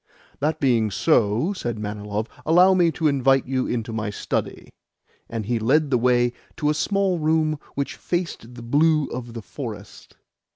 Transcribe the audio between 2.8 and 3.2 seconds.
to